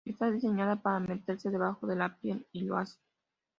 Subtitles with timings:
[0.03, 2.97] Está diseñada para meterse debajo de la piel y lo hace".